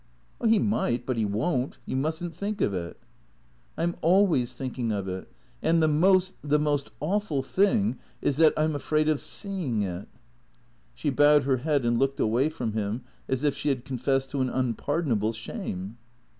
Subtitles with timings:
[0.49, 1.05] "He might.
[1.05, 1.77] But he won't.
[1.85, 2.97] You must n't think of it.""
[3.77, 5.31] I 'm always thinking of it.
[5.61, 9.83] And the most— the most aw ful thing is that— I 'm afraid of seeing
[9.83, 10.07] it."
[10.95, 14.41] She bowed her head and looked away from him as if she had confessed to
[14.41, 15.97] an unpardonable shame.